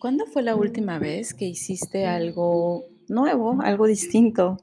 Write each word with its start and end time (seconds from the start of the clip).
¿Cuándo 0.00 0.26
fue 0.26 0.44
la 0.44 0.54
última 0.54 1.00
vez 1.00 1.34
que 1.34 1.44
hiciste 1.44 2.06
algo 2.06 2.84
nuevo, 3.08 3.60
algo 3.62 3.88
distinto? 3.88 4.56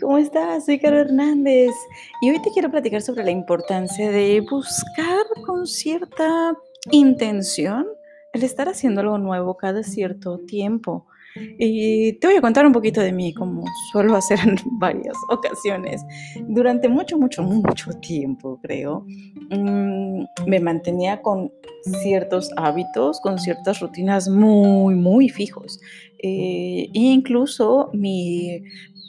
¿Cómo 0.00 0.16
estás? 0.16 0.64
Soy 0.64 0.78
Caro 0.78 1.00
Hernández 1.00 1.70
y 2.22 2.30
hoy 2.30 2.40
te 2.40 2.50
quiero 2.50 2.70
platicar 2.70 3.02
sobre 3.02 3.24
la 3.24 3.30
importancia 3.30 4.10
de 4.10 4.40
buscar 4.40 5.26
con 5.44 5.66
cierta 5.66 6.56
intención 6.90 7.86
el 8.32 8.42
estar 8.42 8.70
haciendo 8.70 9.02
algo 9.02 9.18
nuevo 9.18 9.58
cada 9.58 9.82
cierto 9.82 10.38
tiempo. 10.38 11.06
Y 11.34 12.14
te 12.14 12.26
voy 12.26 12.36
a 12.36 12.40
contar 12.40 12.66
un 12.66 12.72
poquito 12.72 13.00
de 13.00 13.12
mí, 13.12 13.32
como 13.32 13.64
suelo 13.90 14.16
hacer 14.16 14.38
en 14.40 14.56
varias 14.78 15.16
ocasiones. 15.28 16.04
Durante 16.48 16.88
mucho, 16.88 17.18
mucho, 17.18 17.42
mucho 17.42 17.90
tiempo, 18.00 18.58
creo, 18.62 19.06
mm, 19.50 20.24
me 20.46 20.60
mantenía 20.60 21.22
con 21.22 21.50
ciertos 22.02 22.50
hábitos, 22.56 23.20
con 23.20 23.38
ciertas 23.38 23.80
rutinas 23.80 24.28
muy, 24.28 24.94
muy 24.94 25.28
fijos. 25.28 25.80
E 26.18 26.88
incluso 26.92 27.90
mi, 27.92 28.62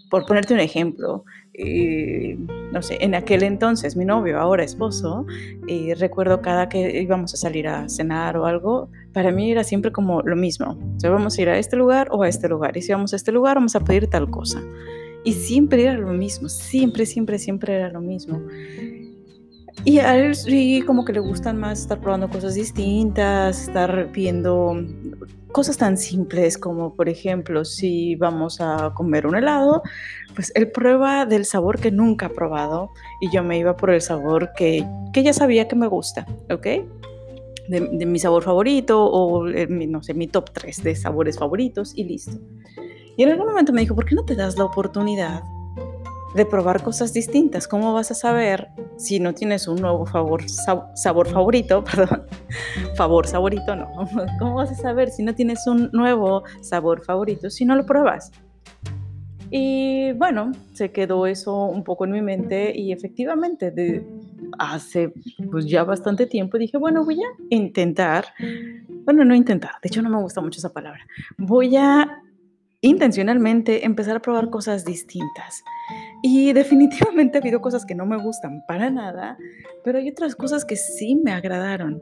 por 0.09 0.25
ponerte 0.25 0.53
un 0.53 0.59
ejemplo, 0.59 1.25
eh, 1.53 2.37
no 2.71 2.81
sé, 2.81 2.97
en 3.01 3.13
aquel 3.13 3.43
entonces 3.43 3.95
mi 3.95 4.05
novio, 4.05 4.39
ahora 4.39 4.63
esposo, 4.63 5.25
eh, 5.67 5.93
recuerdo 5.99 6.41
cada 6.41 6.67
que 6.67 7.01
íbamos 7.01 7.33
a 7.33 7.37
salir 7.37 7.67
a 7.67 7.87
cenar 7.87 8.37
o 8.37 8.45
algo, 8.45 8.89
para 9.13 9.31
mí 9.31 9.51
era 9.51 9.63
siempre 9.63 9.91
como 9.91 10.21
lo 10.23 10.35
mismo. 10.35 10.77
O 10.95 10.99
sea, 10.99 11.11
vamos 11.11 11.37
a 11.37 11.41
ir 11.41 11.49
a 11.49 11.59
este 11.59 11.75
lugar 11.75 12.07
o 12.11 12.23
a 12.23 12.27
este 12.27 12.49
lugar. 12.49 12.75
Y 12.75 12.81
si 12.81 12.91
vamos 12.91 13.13
a 13.13 13.15
este 13.15 13.31
lugar, 13.31 13.55
vamos 13.55 13.75
a 13.75 13.81
pedir 13.81 14.07
tal 14.07 14.29
cosa. 14.29 14.63
Y 15.23 15.33
siempre 15.33 15.83
era 15.83 15.93
lo 15.93 16.11
mismo, 16.11 16.49
siempre, 16.49 17.05
siempre, 17.05 17.37
siempre 17.37 17.75
era 17.75 17.89
lo 17.89 18.01
mismo. 18.01 18.41
Y 19.85 19.99
a 19.99 20.17
él 20.17 20.35
sí, 20.35 20.83
como 20.85 21.05
que 21.05 21.13
le 21.13 21.19
gustan 21.19 21.59
más 21.59 21.81
estar 21.81 21.99
probando 21.99 22.29
cosas 22.29 22.55
distintas, 22.55 23.67
estar 23.67 24.11
viendo 24.11 24.83
cosas 25.53 25.77
tan 25.77 25.97
simples 25.97 26.57
como, 26.57 26.93
por 26.93 27.07
ejemplo, 27.07 27.63
si 27.63 28.15
vamos 28.15 28.59
a 28.59 28.91
comer 28.93 29.25
un 29.25 29.35
helado, 29.35 29.83
pues 30.35 30.51
él 30.55 30.69
prueba 30.71 31.25
del 31.25 31.45
sabor 31.45 31.79
que 31.79 31.91
nunca 31.91 32.25
ha 32.25 32.29
probado 32.29 32.89
y 33.21 33.31
yo 33.31 33.43
me 33.43 33.57
iba 33.57 33.77
por 33.77 33.91
el 33.91 34.01
sabor 34.01 34.51
que, 34.57 34.85
que 35.13 35.23
ya 35.23 35.31
sabía 35.31 35.69
que 35.69 35.77
me 35.77 35.87
gusta, 35.87 36.25
¿ok? 36.51 36.67
De, 37.69 38.05
mi 38.05 38.19
sabor 38.19 38.43
favorito 38.43 39.05
o, 39.05 39.47
eh, 39.47 39.67
no 39.67 40.03
sé, 40.03 40.13
mi 40.13 40.27
top 40.27 40.49
3 40.51 40.83
de 40.83 40.95
sabores 40.97 41.39
favoritos 41.39 41.93
y 41.95 42.03
listo. 42.03 42.37
Y 43.15 43.23
en 43.23 43.29
algún 43.29 43.45
momento 43.45 43.71
me 43.71 43.81
dijo, 43.81 43.95
¿por 43.95 44.05
qué 44.05 44.15
no 44.15 44.25
te 44.25 44.35
das 44.35 44.57
la 44.57 44.65
oportunidad 44.65 45.43
de 46.35 46.45
probar 46.45 46.81
cosas 46.83 47.13
distintas. 47.13 47.67
¿Cómo 47.67 47.93
vas 47.93 48.11
a 48.11 48.15
saber 48.15 48.69
si 48.97 49.19
no 49.19 49.33
tienes 49.33 49.67
un 49.67 49.81
nuevo 49.81 50.05
favor, 50.05 50.43
sabor 50.95 51.27
favorito? 51.27 51.83
Perdón, 51.95 52.23
favor 52.95 53.27
favorito 53.27 53.75
no. 53.75 53.87
¿Cómo 54.39 54.55
vas 54.55 54.71
a 54.71 54.75
saber 54.75 55.09
si 55.09 55.23
no 55.23 55.35
tienes 55.35 55.65
un 55.67 55.89
nuevo 55.93 56.43
sabor 56.61 57.03
favorito 57.03 57.49
si 57.49 57.65
no 57.65 57.75
lo 57.75 57.85
pruebas? 57.85 58.31
Y 59.55 60.13
bueno, 60.13 60.51
se 60.73 60.91
quedó 60.91 61.27
eso 61.27 61.65
un 61.65 61.83
poco 61.83 62.05
en 62.05 62.11
mi 62.11 62.21
mente 62.23 62.73
y 62.75 62.91
efectivamente 62.91 63.69
de 63.69 64.03
hace 64.57 65.13
pues 65.51 65.67
ya 65.67 65.83
bastante 65.83 66.25
tiempo 66.25 66.57
dije, 66.57 66.77
bueno, 66.77 67.05
voy 67.05 67.21
a 67.21 67.27
intentar, 67.49 68.25
bueno, 69.05 69.23
no 69.23 69.35
intentar, 69.35 69.73
de 69.83 69.89
hecho 69.89 70.01
no 70.01 70.09
me 70.09 70.19
gusta 70.19 70.41
mucho 70.41 70.59
esa 70.59 70.73
palabra, 70.73 71.05
voy 71.37 71.75
a 71.75 72.22
intencionalmente 72.83 73.85
empezar 73.85 74.17
a 74.17 74.21
probar 74.21 74.49
cosas 74.49 74.85
distintas. 74.85 75.63
Y 76.21 76.53
definitivamente 76.53 77.37
ha 77.37 77.41
habido 77.41 77.61
cosas 77.61 77.85
que 77.85 77.95
no 77.95 78.05
me 78.05 78.17
gustan 78.17 78.61
para 78.67 78.91
nada, 78.91 79.37
pero 79.83 79.97
hay 79.97 80.09
otras 80.09 80.35
cosas 80.35 80.65
que 80.65 80.75
sí 80.75 81.15
me 81.15 81.31
agradaron. 81.31 82.01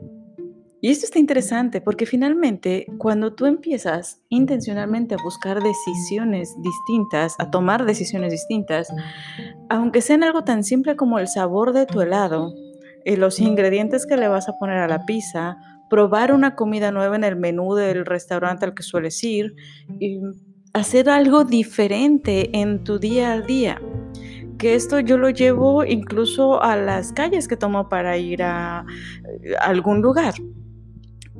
Y 0.80 0.90
esto 0.90 1.06
está 1.06 1.20
interesante 1.20 1.80
porque 1.80 2.06
finalmente 2.06 2.86
cuando 2.98 3.34
tú 3.34 3.46
empiezas 3.46 4.20
intencionalmente 4.28 5.14
a 5.14 5.22
buscar 5.22 5.62
decisiones 5.62 6.52
distintas, 6.60 7.36
a 7.38 7.50
tomar 7.52 7.84
decisiones 7.84 8.32
distintas, 8.32 8.92
aunque 9.70 10.00
sean 10.00 10.24
algo 10.24 10.42
tan 10.42 10.64
simple 10.64 10.96
como 10.96 11.20
el 11.20 11.28
sabor 11.28 11.72
de 11.72 11.86
tu 11.86 12.00
helado, 12.00 12.52
y 13.04 13.16
los 13.16 13.38
ingredientes 13.38 14.06
que 14.06 14.16
le 14.16 14.28
vas 14.28 14.48
a 14.48 14.58
poner 14.58 14.78
a 14.78 14.88
la 14.88 15.04
pizza, 15.04 15.56
probar 15.88 16.32
una 16.32 16.56
comida 16.56 16.90
nueva 16.90 17.14
en 17.16 17.24
el 17.24 17.36
menú 17.36 17.74
del 17.74 18.04
restaurante 18.04 18.64
al 18.64 18.74
que 18.74 18.82
sueles 18.82 19.22
ir, 19.22 19.54
y 20.00 20.20
hacer 20.72 21.10
algo 21.10 21.44
diferente 21.44 22.50
en 22.58 22.84
tu 22.84 22.98
día 22.98 23.32
a 23.32 23.40
día. 23.40 23.80
Que 24.58 24.74
esto 24.74 25.00
yo 25.00 25.18
lo 25.18 25.30
llevo 25.30 25.84
incluso 25.84 26.62
a 26.62 26.76
las 26.76 27.12
calles 27.12 27.48
que 27.48 27.56
tomo 27.56 27.88
para 27.88 28.16
ir 28.16 28.42
a, 28.42 28.86
algún 29.60 30.02
lugar 30.02 30.34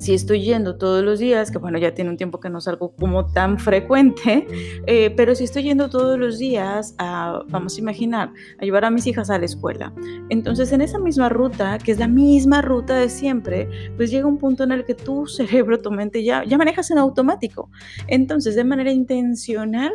si 0.02 0.14
estoy 0.14 0.42
yendo 0.42 0.74
todos 0.74 1.04
los 1.04 1.20
días, 1.20 1.52
que 1.52 1.58
bueno, 1.58 1.78
ya 1.78 1.94
tiene 1.94 2.10
un 2.10 2.16
tiempo 2.16 2.40
que 2.40 2.50
no 2.50 2.60
salgo 2.60 2.92
como 2.96 3.26
tan 3.26 3.56
frecuente, 3.56 4.48
eh, 4.88 5.10
pero 5.16 5.36
si 5.36 5.44
estoy 5.44 5.62
yendo 5.62 5.88
todos 5.88 6.18
los 6.18 6.38
días 6.38 6.96
a, 6.98 7.42
vamos 7.48 7.76
a 7.76 7.80
imaginar, 7.80 8.32
a 8.60 8.64
llevar 8.64 8.84
a 8.84 8.90
mis 8.90 9.06
hijas 9.06 9.30
a 9.30 9.38
la 9.38 9.44
escuela, 9.44 9.94
entonces 10.28 10.72
en 10.72 10.80
esa 10.80 10.98
misma 10.98 11.28
ruta, 11.28 11.78
que 11.78 11.92
es 11.92 12.00
la 12.00 12.08
misma 12.08 12.62
ruta 12.62 12.96
de 12.96 13.08
siempre, 13.08 13.68
pues 13.96 14.10
llega 14.10 14.26
un 14.26 14.38
punto 14.38 14.64
en 14.64 14.72
el 14.72 14.84
que 14.84 14.96
tu 14.96 15.28
cerebro, 15.28 15.80
tu 15.80 15.92
mente 15.92 16.24
ya, 16.24 16.42
ya 16.44 16.58
manejas 16.58 16.90
en 16.90 16.98
automático. 16.98 17.70
Entonces, 18.08 18.56
de 18.56 18.64
manera 18.64 18.90
intencional, 18.90 19.92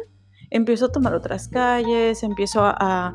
empiezo 0.50 0.86
a 0.86 0.92
tomar 0.92 1.14
otras 1.14 1.48
calles, 1.48 2.24
empiezo 2.24 2.62
a, 2.64 3.14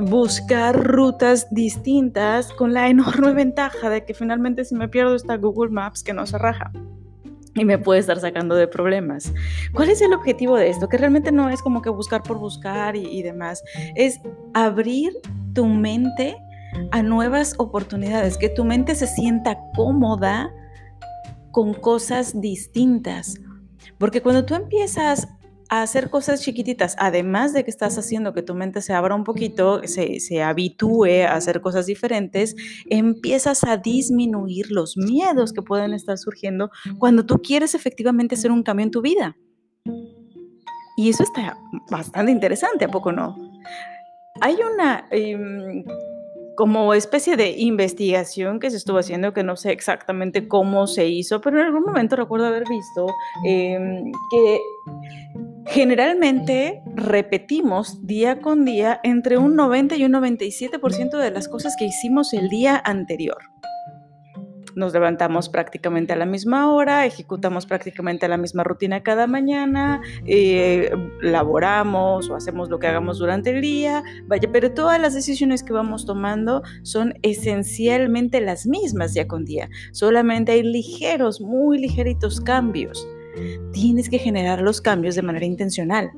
buscar 0.00 0.76
rutas 0.76 1.46
distintas 1.50 2.52
con 2.52 2.72
la 2.72 2.88
enorme 2.88 3.32
ventaja 3.32 3.90
de 3.90 4.04
que 4.04 4.14
finalmente 4.14 4.64
si 4.64 4.74
me 4.74 4.88
pierdo 4.88 5.14
está 5.14 5.36
Google 5.36 5.70
Maps 5.70 6.02
que 6.02 6.12
no 6.12 6.26
se 6.26 6.38
raja 6.38 6.72
y 7.54 7.64
me 7.64 7.78
puede 7.78 8.00
estar 8.00 8.20
sacando 8.20 8.54
de 8.54 8.68
problemas. 8.68 9.32
¿Cuál 9.72 9.90
es 9.90 10.00
el 10.00 10.12
objetivo 10.12 10.56
de 10.56 10.68
esto? 10.68 10.88
Que 10.88 10.96
realmente 10.96 11.32
no 11.32 11.48
es 11.48 11.60
como 11.60 11.82
que 11.82 11.90
buscar 11.90 12.22
por 12.22 12.38
buscar 12.38 12.94
y, 12.96 13.06
y 13.06 13.22
demás, 13.22 13.62
es 13.96 14.20
abrir 14.54 15.12
tu 15.54 15.66
mente 15.66 16.36
a 16.92 17.02
nuevas 17.02 17.54
oportunidades, 17.58 18.36
que 18.36 18.48
tu 18.48 18.64
mente 18.64 18.94
se 18.94 19.06
sienta 19.06 19.58
cómoda 19.74 20.50
con 21.50 21.74
cosas 21.74 22.40
distintas. 22.40 23.40
Porque 23.98 24.22
cuando 24.22 24.44
tú 24.44 24.54
empiezas 24.54 25.28
hacer 25.68 26.10
cosas 26.10 26.42
chiquititas, 26.42 26.96
además 26.98 27.52
de 27.52 27.64
que 27.64 27.70
estás 27.70 27.98
haciendo 27.98 28.32
que 28.32 28.42
tu 28.42 28.54
mente 28.54 28.80
se 28.80 28.92
abra 28.94 29.14
un 29.14 29.24
poquito, 29.24 29.82
se, 29.84 30.20
se 30.20 30.42
habitúe 30.42 31.26
a 31.26 31.34
hacer 31.34 31.60
cosas 31.60 31.86
diferentes, 31.86 32.56
empiezas 32.86 33.64
a 33.64 33.76
disminuir 33.76 34.70
los 34.70 34.96
miedos 34.96 35.52
que 35.52 35.62
pueden 35.62 35.92
estar 35.92 36.16
surgiendo 36.18 36.70
cuando 36.98 37.26
tú 37.26 37.40
quieres 37.42 37.74
efectivamente 37.74 38.34
hacer 38.34 38.50
un 38.50 38.62
cambio 38.62 38.84
en 38.84 38.90
tu 38.90 39.02
vida. 39.02 39.36
Y 40.96 41.10
eso 41.10 41.22
está 41.22 41.56
bastante 41.90 42.32
interesante, 42.32 42.86
¿a 42.86 42.88
poco 42.88 43.12
no? 43.12 43.36
Hay 44.40 44.56
una 44.56 45.06
em, 45.10 45.84
como 46.56 46.92
especie 46.92 47.36
de 47.36 47.50
investigación 47.50 48.58
que 48.58 48.68
se 48.68 48.78
estuvo 48.78 48.98
haciendo, 48.98 49.32
que 49.32 49.44
no 49.44 49.54
sé 49.54 49.70
exactamente 49.70 50.48
cómo 50.48 50.88
se 50.88 51.06
hizo, 51.06 51.40
pero 51.40 51.60
en 51.60 51.66
algún 51.66 51.84
momento 51.84 52.16
recuerdo 52.16 52.46
haber 52.46 52.64
visto 52.68 53.06
em, 53.44 54.10
que 54.28 54.60
Generalmente 55.70 56.82
repetimos 56.94 58.06
día 58.06 58.40
con 58.40 58.64
día 58.64 59.00
entre 59.02 59.36
un 59.36 59.54
90 59.54 59.96
y 59.96 60.04
un 60.06 60.12
97% 60.12 61.18
de 61.18 61.30
las 61.30 61.46
cosas 61.46 61.76
que 61.78 61.84
hicimos 61.84 62.32
el 62.32 62.48
día 62.48 62.80
anterior. 62.82 63.36
Nos 64.74 64.94
levantamos 64.94 65.50
prácticamente 65.50 66.14
a 66.14 66.16
la 66.16 66.24
misma 66.24 66.72
hora, 66.72 67.04
ejecutamos 67.04 67.66
prácticamente 67.66 68.28
la 68.28 68.38
misma 68.38 68.64
rutina 68.64 69.02
cada 69.02 69.26
mañana, 69.26 70.00
eh, 70.24 70.90
laboramos 71.20 72.30
o 72.30 72.36
hacemos 72.36 72.70
lo 72.70 72.78
que 72.78 72.86
hagamos 72.86 73.18
durante 73.18 73.50
el 73.50 73.60
día, 73.60 74.02
vaya, 74.26 74.48
pero 74.50 74.72
todas 74.72 74.98
las 74.98 75.12
decisiones 75.12 75.62
que 75.62 75.74
vamos 75.74 76.06
tomando 76.06 76.62
son 76.82 77.12
esencialmente 77.22 78.40
las 78.40 78.66
mismas 78.66 79.12
día 79.12 79.28
con 79.28 79.44
día. 79.44 79.68
Solamente 79.92 80.52
hay 80.52 80.62
ligeros, 80.62 81.42
muy 81.42 81.78
ligeritos 81.78 82.40
cambios 82.40 83.06
tienes 83.72 84.08
que 84.08 84.18
generar 84.18 84.60
los 84.60 84.80
cambios 84.80 85.14
de 85.14 85.22
manera 85.22 85.46
intencional. 85.46 86.10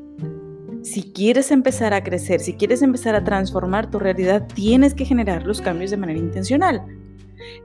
Si 0.82 1.12
quieres 1.12 1.50
empezar 1.50 1.92
a 1.92 2.02
crecer, 2.02 2.40
si 2.40 2.54
quieres 2.54 2.82
empezar 2.82 3.14
a 3.14 3.24
transformar 3.24 3.90
tu 3.90 3.98
realidad, 3.98 4.46
tienes 4.54 4.94
que 4.94 5.04
generar 5.04 5.46
los 5.46 5.60
cambios 5.60 5.90
de 5.90 5.98
manera 5.98 6.18
intencional. 6.18 6.82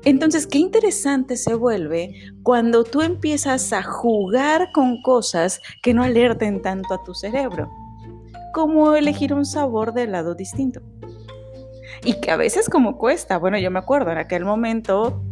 Entonces, 0.03 0.47
qué 0.47 0.57
interesante 0.57 1.37
se 1.37 1.53
vuelve 1.53 2.13
cuando 2.43 2.83
tú 2.83 3.01
empiezas 3.01 3.73
a 3.73 3.83
jugar 3.83 4.71
con 4.73 5.01
cosas 5.01 5.61
que 5.81 5.93
no 5.93 6.03
alerten 6.03 6.61
tanto 6.61 6.93
a 6.93 7.03
tu 7.03 7.13
cerebro, 7.13 7.69
como 8.53 8.95
elegir 8.95 9.33
un 9.33 9.45
sabor 9.45 9.93
de 9.93 10.03
helado 10.03 10.35
distinto. 10.35 10.81
Y 12.03 12.19
que 12.19 12.31
a 12.31 12.37
veces 12.37 12.69
como 12.69 12.97
cuesta, 12.97 13.37
bueno, 13.37 13.57
yo 13.57 13.71
me 13.71 13.79
acuerdo 13.79 14.11
en 14.11 14.17
aquel 14.17 14.45
momento 14.45 15.23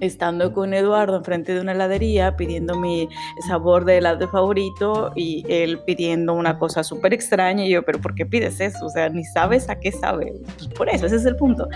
estando 0.00 0.52
con 0.52 0.74
Eduardo 0.74 1.16
enfrente 1.16 1.54
de 1.54 1.60
una 1.60 1.72
heladería 1.72 2.36
pidiendo 2.36 2.78
mi 2.78 3.08
sabor 3.46 3.84
de 3.84 3.98
helado 3.98 4.28
favorito 4.28 5.12
y 5.14 5.44
él 5.48 5.80
pidiendo 5.80 6.34
una 6.34 6.58
cosa 6.58 6.82
súper 6.82 7.14
extraña 7.14 7.64
y 7.64 7.70
yo, 7.70 7.82
pero 7.82 8.00
¿por 8.00 8.14
qué 8.14 8.26
pides 8.26 8.60
eso? 8.60 8.86
O 8.86 8.90
sea, 8.90 9.08
ni 9.08 9.24
sabes 9.24 9.68
a 9.68 9.78
qué 9.78 9.92
sabe. 9.92 10.32
Pues 10.56 10.68
por 10.68 10.88
eso, 10.88 11.06
ese 11.06 11.16
es 11.16 11.24
el 11.26 11.36
punto. 11.36 11.68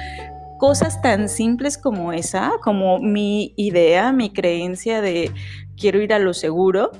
cosas 0.58 1.00
tan 1.00 1.28
simples 1.28 1.78
como 1.78 2.12
esa, 2.12 2.52
como 2.62 2.98
mi 2.98 3.54
idea, 3.56 4.12
mi 4.12 4.30
creencia 4.30 5.00
de 5.00 5.30
quiero 5.76 6.00
ir 6.00 6.12
a 6.12 6.18
lo 6.18 6.34
seguro, 6.34 6.90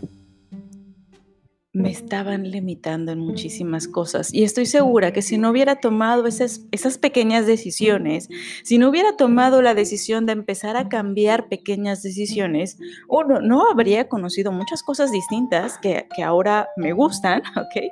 me 1.73 1.91
estaban 1.91 2.51
limitando 2.51 3.13
en 3.13 3.21
muchísimas 3.21 3.87
cosas. 3.87 4.35
Y 4.35 4.43
estoy 4.43 4.67
segura 4.67 5.13
que 5.13 5.23
si 5.23 5.39
no 5.39 5.51
hubiera 5.51 5.77
tomado 5.77 6.27
esas, 6.27 6.67
esas 6.73 6.99
pequeñas 6.99 7.47
decisiones, 7.47 8.29
si 8.65 8.79
no 8.79 8.89
hubiera 8.89 9.17
tomado 9.17 9.63
la 9.63 9.75
decisión 9.75 10.27
de 10.27 10.33
empezar 10.33 10.77
a 10.77 10.89
cambiar 10.89 11.49
pequeñas 11.49 12.03
decisiones, 12.03 12.77
uno, 13.09 13.41
no 13.41 13.71
habría 13.71 14.09
conocido 14.09 14.51
muchas 14.51 14.83
cosas 14.83 15.13
distintas 15.13 15.79
que, 15.79 16.09
que 16.15 16.25
ahora 16.25 16.69
me 16.77 16.93
gustan, 16.93 17.43
¿ok? 17.57 17.85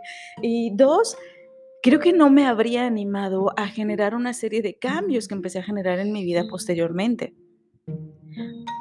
Y 0.42 0.72
dos, 0.74 1.16
creo 1.80 2.00
que 2.00 2.12
no 2.12 2.30
me 2.30 2.46
habría 2.46 2.84
animado 2.84 3.52
a 3.56 3.68
generar 3.68 4.16
una 4.16 4.32
serie 4.32 4.60
de 4.60 4.76
cambios 4.76 5.28
que 5.28 5.34
empecé 5.34 5.60
a 5.60 5.64
generar 5.64 6.00
en 6.00 6.12
mi 6.12 6.24
vida 6.24 6.42
posteriormente. 6.50 7.32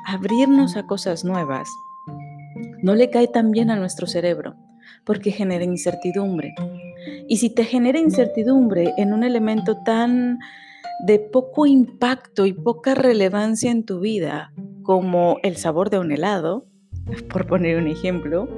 Abrirnos 0.07 0.75
a 0.75 0.87
cosas 0.87 1.23
nuevas 1.23 1.69
no 2.81 2.95
le 2.95 3.11
cae 3.11 3.27
tan 3.27 3.51
bien 3.51 3.69
a 3.69 3.75
nuestro 3.75 4.07
cerebro 4.07 4.55
porque 5.07 5.31
genera 5.31 5.63
incertidumbre. 5.63 6.53
Y 7.27 7.37
si 7.37 7.49
te 7.49 7.63
genera 7.63 7.97
incertidumbre 7.97 8.93
en 8.97 9.13
un 9.13 9.23
elemento 9.23 9.77
tan 9.83 10.37
de 11.05 11.19
poco 11.19 11.65
impacto 11.65 12.45
y 12.45 12.53
poca 12.53 12.93
relevancia 12.93 13.71
en 13.71 13.85
tu 13.85 14.01
vida 14.01 14.53
como 14.83 15.37
el 15.43 15.55
sabor 15.55 15.89
de 15.89 15.99
un 15.99 16.11
helado, 16.11 16.67
por 17.29 17.47
poner 17.47 17.77
un 17.77 17.87
ejemplo, 17.87 18.49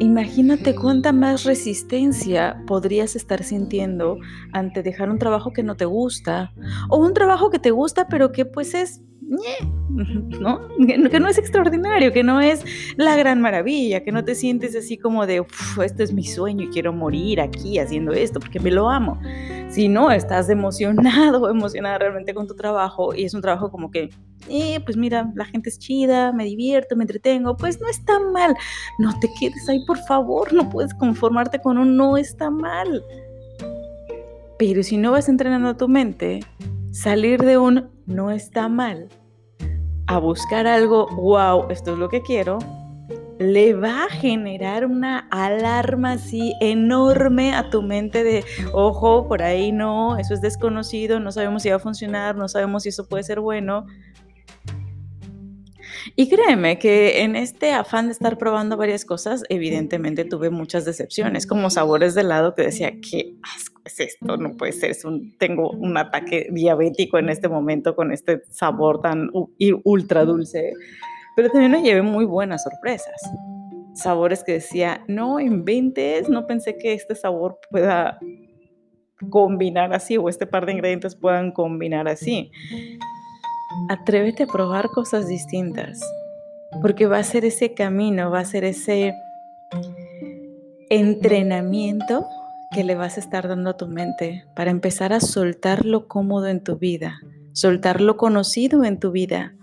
imagínate 0.00 0.74
cuánta 0.74 1.12
más 1.12 1.44
resistencia 1.44 2.62
podrías 2.66 3.14
estar 3.14 3.42
sintiendo 3.44 4.16
ante 4.52 4.82
dejar 4.82 5.10
un 5.10 5.18
trabajo 5.18 5.52
que 5.52 5.62
no 5.62 5.76
te 5.76 5.84
gusta 5.84 6.54
o 6.88 6.96
un 6.96 7.12
trabajo 7.12 7.50
que 7.50 7.58
te 7.58 7.70
gusta 7.70 8.08
pero 8.08 8.32
que 8.32 8.46
pues 8.46 8.72
es 8.72 9.02
¿no? 9.20 10.68
Que 10.86 11.20
no 11.20 11.28
es 11.28 11.38
extraordinario, 11.38 12.12
que 12.12 12.22
no 12.22 12.40
es 12.40 12.64
la 12.96 13.16
gran 13.16 13.40
maravilla, 13.40 14.02
que 14.02 14.12
no 14.12 14.24
te 14.24 14.34
sientes 14.34 14.74
así 14.74 14.96
como 14.96 15.26
de, 15.26 15.44
este 15.84 16.02
es 16.02 16.12
mi 16.12 16.24
sueño 16.24 16.64
y 16.64 16.68
quiero 16.68 16.92
morir 16.92 17.40
aquí 17.40 17.78
haciendo 17.78 18.12
esto 18.12 18.40
porque 18.40 18.60
me 18.60 18.70
lo 18.70 18.88
amo. 18.88 19.20
Si 19.68 19.88
no, 19.88 20.10
estás 20.10 20.48
emocionado 20.48 21.48
emocionada 21.50 21.98
realmente 21.98 22.34
con 22.34 22.46
tu 22.46 22.54
trabajo 22.54 23.14
y 23.14 23.24
es 23.24 23.34
un 23.34 23.40
trabajo 23.40 23.70
como 23.70 23.90
que, 23.90 24.10
eh, 24.48 24.80
pues 24.84 24.96
mira, 24.96 25.30
la 25.34 25.44
gente 25.44 25.68
es 25.68 25.78
chida, 25.78 26.32
me 26.32 26.44
divierto, 26.44 26.96
me 26.96 27.04
entretengo, 27.04 27.56
pues 27.56 27.80
no 27.80 27.88
está 27.88 28.18
mal. 28.18 28.54
No 28.98 29.16
te 29.20 29.28
quedes 29.38 29.68
ahí, 29.68 29.84
por 29.86 29.98
favor, 29.98 30.52
no 30.52 30.68
puedes 30.68 30.92
conformarte 30.94 31.60
con 31.60 31.78
un 31.78 31.96
no 31.96 32.16
está 32.16 32.50
mal. 32.50 33.04
Pero 34.58 34.82
si 34.82 34.96
no 34.96 35.12
vas 35.12 35.28
entrenando 35.28 35.68
a 35.68 35.76
tu 35.76 35.88
mente, 35.88 36.40
salir 36.90 37.40
de 37.42 37.56
un 37.56 37.88
no 38.10 38.30
está 38.30 38.68
mal 38.68 39.08
a 40.06 40.18
buscar 40.18 40.66
algo, 40.66 41.06
wow, 41.14 41.70
esto 41.70 41.92
es 41.92 41.98
lo 41.98 42.08
que 42.08 42.20
quiero, 42.20 42.58
le 43.38 43.74
va 43.74 44.04
a 44.04 44.08
generar 44.08 44.84
una 44.84 45.28
alarma 45.30 46.12
así 46.12 46.52
enorme 46.60 47.54
a 47.54 47.70
tu 47.70 47.80
mente 47.80 48.24
de, 48.24 48.44
ojo, 48.72 49.28
por 49.28 49.42
ahí 49.42 49.72
no, 49.72 50.18
eso 50.18 50.34
es 50.34 50.40
desconocido, 50.40 51.20
no 51.20 51.32
sabemos 51.32 51.62
si 51.62 51.70
va 51.70 51.76
a 51.76 51.78
funcionar, 51.78 52.36
no 52.36 52.48
sabemos 52.48 52.82
si 52.82 52.90
eso 52.90 53.08
puede 53.08 53.22
ser 53.22 53.40
bueno. 53.40 53.86
Y 56.16 56.28
créeme 56.28 56.78
que 56.78 57.22
en 57.22 57.36
este 57.36 57.72
afán 57.72 58.06
de 58.06 58.12
estar 58.12 58.36
probando 58.36 58.76
varias 58.76 59.04
cosas, 59.04 59.44
evidentemente 59.48 60.24
tuve 60.24 60.50
muchas 60.50 60.84
decepciones, 60.84 61.46
como 61.46 61.70
sabores 61.70 62.14
de 62.14 62.22
helado 62.22 62.54
que 62.54 62.62
decía, 62.62 62.92
qué 63.00 63.36
asco 63.54 63.79
es 63.90 64.00
esto, 64.00 64.36
no 64.36 64.56
puede 64.56 64.72
ser, 64.72 64.96
tengo 65.38 65.70
un 65.70 65.96
ataque 65.96 66.48
diabético 66.50 67.18
en 67.18 67.28
este 67.28 67.48
momento 67.48 67.94
con 67.94 68.12
este 68.12 68.42
sabor 68.48 69.00
tan 69.00 69.30
ultra 69.84 70.24
dulce. 70.24 70.72
Pero 71.36 71.50
también 71.50 71.72
me 71.72 71.82
llevé 71.82 72.02
muy 72.02 72.24
buenas 72.24 72.64
sorpresas. 72.64 73.20
Sabores 73.94 74.44
que 74.44 74.52
decía, 74.52 75.04
no 75.08 75.40
inventes, 75.40 76.28
no 76.28 76.46
pensé 76.46 76.76
que 76.76 76.92
este 76.92 77.14
sabor 77.14 77.58
pueda 77.70 78.18
combinar 79.28 79.92
así 79.92 80.16
o 80.16 80.28
este 80.28 80.46
par 80.46 80.64
de 80.64 80.72
ingredientes 80.72 81.14
puedan 81.14 81.52
combinar 81.52 82.08
así 82.08 82.50
atrévete 83.88 84.44
a 84.44 84.46
probar 84.46 84.88
cosas 84.88 85.28
distintas, 85.28 86.00
porque 86.82 87.06
va 87.06 87.18
a 87.18 87.24
ser 87.24 87.44
ese 87.44 87.74
camino, 87.74 88.30
va 88.30 88.40
a 88.40 88.44
ser 88.44 88.64
ese 88.64 89.14
entrenamiento 90.88 92.26
que 92.72 92.84
le 92.84 92.94
vas 92.94 93.16
a 93.16 93.20
estar 93.20 93.48
dando 93.48 93.70
a 93.70 93.76
tu 93.76 93.88
mente 93.88 94.44
para 94.54 94.70
empezar 94.70 95.12
a 95.12 95.20
soltar 95.20 95.84
lo 95.84 96.06
cómodo 96.06 96.46
en 96.46 96.62
tu 96.62 96.76
vida, 96.76 97.20
soltar 97.52 98.00
lo 98.00 98.16
conocido 98.16 98.84
en 98.84 99.00
tu 99.00 99.10
vida 99.10 99.54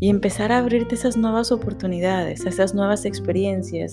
y 0.00 0.08
empezar 0.08 0.52
a 0.52 0.58
abrirte 0.58 0.94
esas 0.94 1.18
nuevas 1.18 1.52
oportunidades, 1.52 2.46
esas 2.46 2.74
nuevas 2.74 3.04
experiencias 3.04 3.92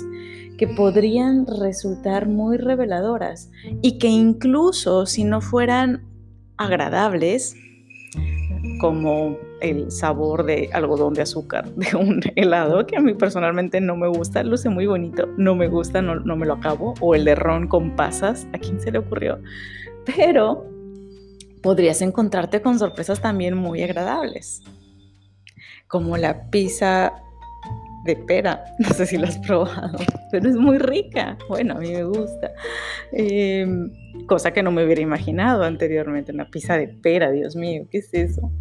que 0.57 0.67
podrían 0.67 1.45
resultar 1.45 2.27
muy 2.29 2.57
reveladoras 2.57 3.51
y 3.81 3.97
que 3.97 4.07
incluso 4.07 5.05
si 5.05 5.25
no 5.25 5.41
fueran 5.41 6.05
agradables, 6.55 7.55
como 8.79 9.37
el 9.61 9.91
sabor 9.91 10.45
de 10.45 10.69
algodón 10.73 11.13
de 11.13 11.21
azúcar 11.21 11.69
de 11.75 11.95
un 11.95 12.21
helado 12.35 12.85
que 12.85 12.97
a 12.97 13.01
mí 13.01 13.13
personalmente 13.13 13.81
no 13.81 13.95
me 13.95 14.07
gusta, 14.07 14.43
luce 14.43 14.69
muy 14.69 14.85
bonito, 14.85 15.27
no 15.37 15.55
me 15.55 15.67
gusta, 15.67 16.01
no, 16.01 16.15
no 16.15 16.35
me 16.35 16.45
lo 16.45 16.53
acabo, 16.53 16.93
o 16.99 17.15
el 17.15 17.25
de 17.25 17.35
ron 17.35 17.67
con 17.67 17.95
pasas, 17.95 18.47
¿a 18.53 18.57
quién 18.57 18.79
se 18.79 18.91
le 18.91 18.99
ocurrió? 18.99 19.39
Pero 20.05 20.65
podrías 21.61 22.01
encontrarte 22.01 22.61
con 22.61 22.77
sorpresas 22.77 23.21
también 23.21 23.55
muy 23.55 23.81
agradables, 23.83 24.61
como 25.87 26.17
la 26.17 26.49
pizza 26.49 27.22
de 28.05 28.15
pera, 28.15 28.63
no 28.79 28.89
sé 28.89 29.05
si 29.05 29.17
lo 29.17 29.27
has 29.27 29.37
probado, 29.39 29.97
pero 30.31 30.49
es 30.49 30.55
muy 30.55 30.77
rica, 30.77 31.37
bueno, 31.47 31.75
a 31.75 31.79
mí 31.79 31.91
me 31.91 32.03
gusta. 32.03 32.51
Eh, 33.11 33.65
cosa 34.27 34.51
que 34.51 34.63
no 34.63 34.71
me 34.71 34.83
hubiera 34.83 35.01
imaginado 35.01 35.63
anteriormente, 35.63 36.31
una 36.31 36.49
pizza 36.49 36.77
de 36.77 36.87
pera, 36.87 37.31
Dios 37.31 37.55
mío, 37.55 37.87
¿qué 37.89 37.99
es 37.99 38.13
eso? 38.13 38.51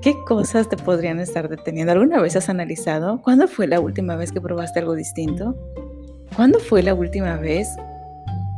¿Qué 0.00 0.14
cosas 0.24 0.68
te 0.68 0.76
podrían 0.76 1.18
estar 1.18 1.48
deteniendo? 1.48 1.92
¿Alguna 1.92 2.20
vez 2.20 2.36
has 2.36 2.48
analizado 2.48 3.20
cuándo 3.22 3.48
fue 3.48 3.66
la 3.66 3.80
última 3.80 4.14
vez 4.14 4.30
que 4.30 4.40
probaste 4.40 4.78
algo 4.78 4.94
distinto? 4.94 5.56
¿Cuándo 6.36 6.60
fue 6.60 6.82
la 6.82 6.94
última 6.94 7.36
vez 7.38 7.68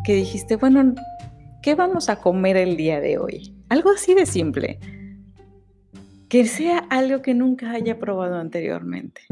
que 0.05 0.14
dijiste, 0.14 0.56
bueno, 0.56 0.94
¿qué 1.62 1.75
vamos 1.75 2.10
a 2.10 2.16
comer 2.16 2.56
el 2.58 2.76
día 2.76 3.00
de 3.00 3.19
hoy? 3.19 3.55
Algo 3.70 3.90
así 3.90 4.14
de 4.14 4.26
simple. 4.26 4.78
Que 6.29 6.45
sea 6.47 6.79
algo 6.91 7.23
que 7.23 7.35
nunca 7.35 7.70
haya 7.70 7.99
probado 7.99 8.37
anteriormente. 8.37 9.23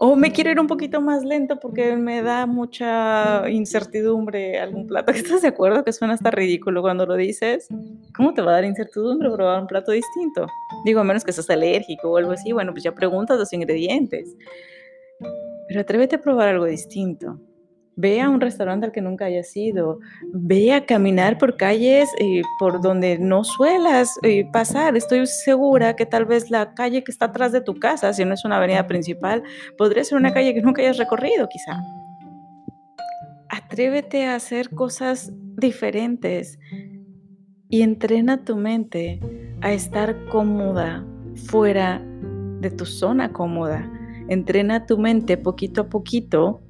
O 0.00 0.14
me 0.14 0.30
quiero 0.30 0.52
ir 0.52 0.60
un 0.60 0.68
poquito 0.68 1.00
más 1.00 1.24
lento 1.24 1.58
porque 1.58 1.96
me 1.96 2.22
da 2.22 2.46
mucha 2.46 3.50
incertidumbre 3.50 4.60
algún 4.60 4.86
plato. 4.86 5.10
¿Estás 5.12 5.42
de 5.42 5.48
acuerdo 5.48 5.82
que 5.82 5.92
suena 5.92 6.14
hasta 6.14 6.30
ridículo 6.30 6.82
cuando 6.82 7.04
lo 7.04 7.16
dices? 7.16 7.66
¿Cómo 8.16 8.32
te 8.32 8.40
va 8.40 8.52
a 8.52 8.54
dar 8.54 8.64
incertidumbre 8.64 9.28
probar 9.28 9.60
un 9.60 9.66
plato 9.66 9.90
distinto? 9.90 10.46
Digo, 10.84 11.00
a 11.00 11.04
menos 11.04 11.24
que 11.24 11.32
seas 11.32 11.50
alérgico 11.50 12.12
o 12.12 12.16
algo 12.16 12.30
así, 12.30 12.52
bueno, 12.52 12.70
pues 12.70 12.84
ya 12.84 12.94
preguntas 12.94 13.38
los 13.38 13.52
ingredientes. 13.52 14.36
Pero 15.66 15.80
atrévete 15.80 16.14
a 16.14 16.20
probar 16.20 16.48
algo 16.48 16.66
distinto. 16.66 17.40
Ve 18.00 18.20
a 18.20 18.30
un 18.30 18.40
restaurante 18.40 18.86
al 18.86 18.92
que 18.92 19.00
nunca 19.00 19.24
hayas 19.24 19.56
ido. 19.56 19.98
Ve 20.32 20.72
a 20.72 20.86
caminar 20.86 21.36
por 21.36 21.56
calles 21.56 22.08
eh, 22.20 22.42
por 22.60 22.80
donde 22.80 23.18
no 23.18 23.42
suelas 23.42 24.16
eh, 24.22 24.48
pasar. 24.52 24.96
Estoy 24.96 25.26
segura 25.26 25.96
que 25.96 26.06
tal 26.06 26.24
vez 26.24 26.48
la 26.48 26.74
calle 26.74 27.02
que 27.02 27.10
está 27.10 27.24
atrás 27.24 27.50
de 27.50 27.60
tu 27.60 27.74
casa, 27.74 28.12
si 28.12 28.24
no 28.24 28.34
es 28.34 28.44
una 28.44 28.58
avenida 28.58 28.86
principal, 28.86 29.42
podría 29.76 30.04
ser 30.04 30.16
una 30.16 30.32
calle 30.32 30.54
que 30.54 30.62
nunca 30.62 30.80
hayas 30.80 30.96
recorrido, 30.96 31.48
quizá. 31.48 31.82
Atrévete 33.48 34.26
a 34.26 34.36
hacer 34.36 34.70
cosas 34.70 35.32
diferentes 35.56 36.56
y 37.68 37.82
entrena 37.82 38.44
tu 38.44 38.54
mente 38.54 39.18
a 39.60 39.72
estar 39.72 40.24
cómoda 40.26 41.04
fuera 41.34 42.00
de 42.60 42.70
tu 42.70 42.86
zona 42.86 43.32
cómoda. 43.32 43.90
Entrena 44.28 44.86
tu 44.86 44.98
mente 44.98 45.36
poquito 45.36 45.80
a 45.80 45.88
poquito 45.88 46.60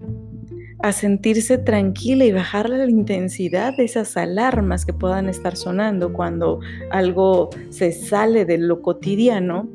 a 0.80 0.92
sentirse 0.92 1.58
tranquila 1.58 2.25
y 2.25 2.32
bajarle 2.32 2.78
la 2.78 2.90
intensidad 2.90 3.76
de 3.76 3.85
esas 3.85 4.16
alarmas 4.16 4.87
que 4.87 4.92
puedan 4.92 5.28
estar 5.28 5.56
sonando 5.56 6.12
cuando 6.12 6.61
algo 6.90 7.50
se 7.70 7.92
sale 7.92 8.44
de 8.44 8.58
lo 8.58 8.80
cotidiano, 8.82 9.68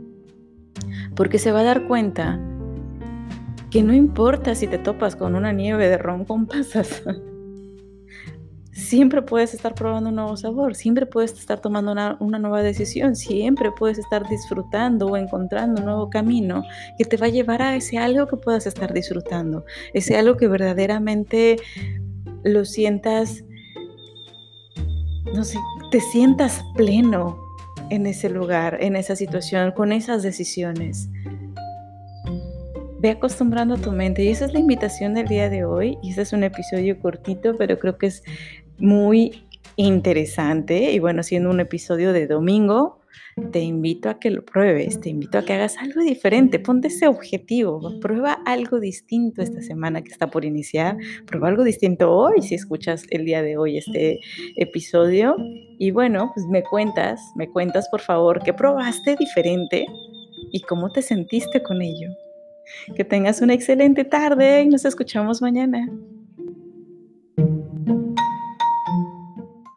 porque 1.16 1.40
se 1.40 1.52
va 1.52 1.60
a 1.60 1.64
dar 1.64 1.88
cuenta 1.88 2.40
que 3.70 3.84
no 3.84 3.94
importa 3.94 4.56
si 4.56 4.68
te 4.68 4.78
topas 4.78 5.16
con 5.16 5.36
una 5.36 5.52
nieve 5.52 5.90
de 5.90 5.98
ron 5.98 6.26
con 6.26 6.46
pasas. 6.46 7.04
Siempre 8.74 9.22
puedes 9.22 9.54
estar 9.54 9.76
probando 9.76 10.10
un 10.10 10.16
nuevo 10.16 10.36
sabor, 10.36 10.76
siempre 10.76 11.06
puedes 11.06 11.34
estar 11.34 11.60
tomando 11.60 11.92
una, 11.92 12.40
nueva 12.40 12.64
decisión, 12.64 13.16
siempre 13.16 13.72
puedes 13.72 14.00
estar 14.00 14.28
disfrutando 14.28 15.08
o 15.08 15.18
encontrando 15.18 15.80
un 15.80 15.86
nuevo 15.86 16.10
camino 16.10 16.64
que 16.98 17.06
te 17.06 17.18
va 17.18 17.28
a 17.28 17.30
llevar 17.30 17.62
a 17.62 17.76
ese 17.76 18.00
algo 18.00 18.26
que 18.28 18.38
puedas 18.38 18.66
estar 18.66 18.92
disfrutando, 18.92 19.64
ese 19.94 20.18
algo 20.18 20.38
que 20.38 20.48
verdaderamente 20.48 21.58
lo 22.44 22.66
sientas, 22.66 23.44
no 25.36 25.44
sé, 25.44 25.60
te 25.92 26.00
sientas 26.00 26.64
pleno 26.76 27.38
en 27.92 28.08
ese 28.08 28.28
lugar, 28.28 28.80
en 28.82 28.96
esa 28.96 29.16
situación, 29.16 29.72
con 29.72 29.92
esas 29.92 30.24
decisiones. 30.24 31.10
Ve 33.00 33.12
acostumbrando 33.12 33.76
a 33.76 33.78
tu 33.78 33.92
mente 33.92 34.24
y 34.24 34.30
esa 34.30 34.46
es 34.46 34.54
la 34.54 34.60
invitación 34.60 35.14
del 35.14 35.28
día 35.28 35.50
de 35.50 35.66
hoy. 35.66 35.98
Y 36.02 36.12
este 36.12 36.22
es 36.22 36.34
un 36.34 36.44
episodio 36.44 36.98
cortito, 37.00 37.58
pero 37.58 37.78
creo 37.78 37.98
que 37.98 38.08
es 38.08 38.24
muy 38.78 39.46
interesante. 39.76 40.92
Y 40.92 41.00
bueno, 41.00 41.24
siendo 41.24 41.50
un 41.50 41.60
episodio 41.60 42.14
de 42.14 42.28
domingo, 42.28 43.00
te 43.52 43.62
invito 43.62 44.10
a 44.10 44.20
que 44.20 44.30
lo 44.30 44.46
pruebes, 44.46 45.00
te 45.00 45.10
invito 45.10 45.38
a 45.38 45.44
que 45.44 45.54
hagas 45.54 45.78
algo 45.78 46.02
diferente, 46.02 46.60
ponte 46.60 46.88
ese 46.88 47.08
objetivo, 47.08 48.00
prueba 48.00 48.34
algo 48.46 48.80
distinto 48.80 49.42
esta 49.42 49.62
semana 49.62 50.04
que 50.04 50.12
está 50.12 50.28
por 50.28 50.46
iniciar, 50.46 50.98
prueba 51.26 51.48
algo 51.48 51.64
distinto 51.64 52.12
hoy 52.12 52.42
si 52.42 52.56
escuchas 52.56 53.06
el 53.10 53.26
día 53.26 53.42
de 53.42 53.58
hoy 53.58 53.78
este 53.78 54.20
episodio 54.56 55.36
y 55.80 55.92
bueno, 55.92 56.32
pues 56.34 56.46
me 56.48 56.64
cuentas, 56.64 57.20
me 57.36 57.50
cuentas 57.50 57.88
por 57.90 58.02
favor 58.02 58.42
qué 58.44 58.54
probaste 58.54 59.16
diferente 59.16 59.86
y 60.52 60.62
cómo 60.62 60.92
te 60.92 61.02
sentiste 61.02 61.64
con 61.64 61.82
ello. 61.82 62.10
Que 62.96 63.04
tengas 63.04 63.42
una 63.42 63.54
excelente 63.54 64.04
tarde 64.06 64.62
y 64.62 64.68
nos 64.68 64.86
escuchamos 64.86 65.42
mañana. 65.42 65.90